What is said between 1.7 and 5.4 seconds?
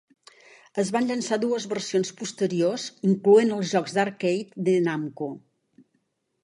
versions posteriors, incloent els jocs d'arcade de Namco.